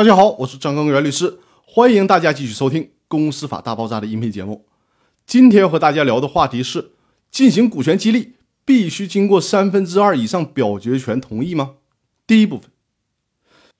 [0.00, 4.64] 大家好，我是张刚元律师，欢迎大家继续收听《公司法大爆炸》的音频节目。
[5.26, 6.92] 今天要和大家聊的话题是：
[7.30, 11.74] 进行股权激励必须经过三分之二以上表决权同意吗？
[12.26, 12.70] 第一部分，《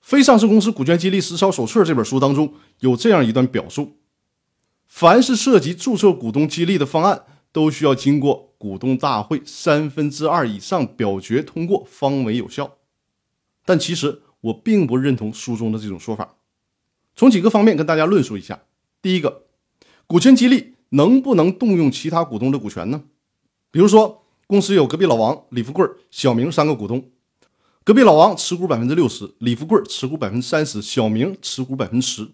[0.03, 3.97] 非上市公司股权激励实操手册》这本书当中有这样一段表述：
[4.87, 12.77] 凡是涉及注册股东激励的方案，都需要经过股东大会三分之二以上表决通过方为有效。
[13.65, 16.37] 但其实，我并不认同书中的这种说法，
[17.15, 18.61] 从几个方面跟大家论述一下。
[19.03, 19.43] 第一个，
[20.07, 23.03] 股权激励能不能动用其他股东的股权呢？
[23.71, 27.11] 比如说，公司有隔壁老王、李富贵、小明三个股东，
[27.85, 32.29] 隔壁老王持股百分之六十，李富贵持股百分之三十，小明持股百分之十。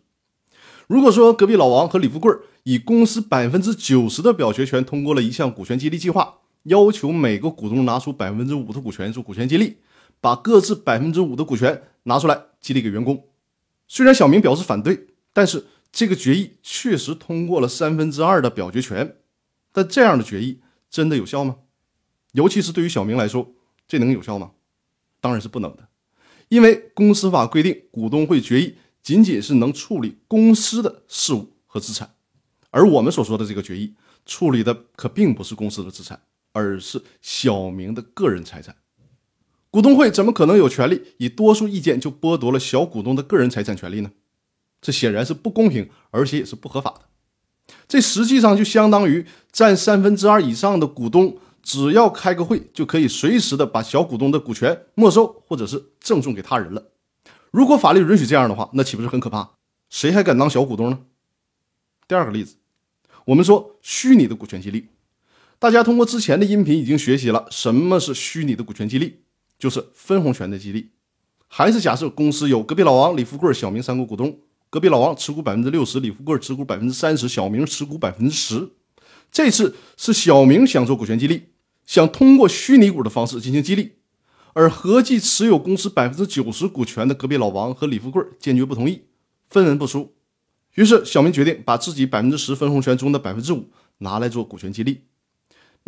[0.86, 9.76] 如果说隔壁老王和李富贵以公司百分之九十的表决权通过了一项股权激励计划，要求每个股东拿出百分之五的股权做股权激励，
[10.20, 11.82] 把各自百分之五的股权。
[12.06, 13.28] 拿出来激励给员工。
[13.86, 19.16] 虽然小明表示反对，但是这个决议确实通过了三分之二的表决权。
[19.72, 21.58] 但这样的决议真的有效吗？
[22.32, 23.54] 尤其是对于小明来说，
[23.86, 24.52] 这能有效吗？
[25.20, 25.88] 当然是不能的。
[26.48, 32.14] 因为公司法规定，股东会决议仅仅是能处理公司的事务和资产，
[32.70, 38.76] 而我们所说的这个决议处理的可并不是公司的资产，而是小明的个人财产。
[39.76, 44.10] 股东会怎么可能有权利以多数意见就剥夺了小股东的个人财产权利呢？
[44.80, 47.74] 这显然是不公平，而且也是不合法的。
[47.86, 56.82] 这实际上就相当于占三分之二以上的股东，只要开个会就可以随时的把小股东的股权没收或者是赠送给他人了。
[57.50, 59.50] 如果法律允许这样的话，那岂不是很可怕？
[59.90, 61.00] 谁还敢当小股东呢？
[62.08, 62.56] 第二个例子，
[63.26, 64.86] 我们说虚拟的股权激励，
[65.58, 69.24] 大家通过之前的音频已经学习了什么是虚拟的股权激励。
[69.58, 70.90] 就是分红权的激励，
[71.48, 78.70] 还是假设公司有隔壁老王、李富贵、小明三个股东，隔壁老王持股百分之六十，李富贵持股百分之三十，小明持股百分之十。
[79.32, 81.44] 这次是小明想做股权激励，
[81.84, 83.92] 想通过虚拟股的方式进行激励，
[84.52, 89.02] 而合计持有公司百分之九十股权的隔壁老王和李富贵坚决不同意，
[89.48, 90.14] 分文不出。
[90.74, 95.04] 于是小明决定把自己百分之十分红权中的百分之五拿来做股权激励。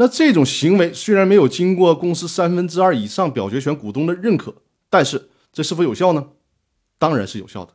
[0.01, 4.55] 那这种行为虽然没有经过公司三分之二以上表决权股东的认可，
[4.89, 6.29] 但是这是否有效呢？
[7.01, 7.75] 当然是有效的，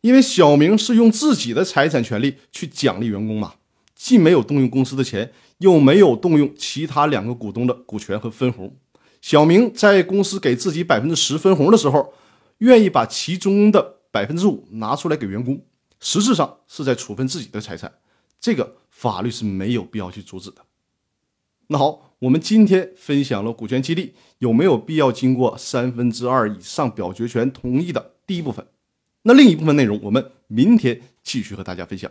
[0.00, 3.54] 因为小明是用自己的财产权利去奖励员工嘛，
[3.94, 8.76] 既没有动用公司的钱，又没有动用其他两个股东的股权和分红。
[9.22, 12.12] 小明在公司给自己百分之十分红的时候，
[12.58, 15.64] 愿意把其中的百分之五拿出来给员工，
[16.00, 17.92] 实质上是在处分自己的财产，
[18.40, 20.56] 这个法律是没有必要去阻止的。
[21.72, 28.66] 那好，我们今天分享了股权激励有没有必要经过三分之二以上表决权同意的第一部分。
[29.22, 32.10] 那另一部分内容，我们明天继续和大家分享。